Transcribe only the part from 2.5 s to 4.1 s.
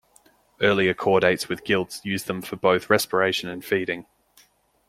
both respiration and feeding.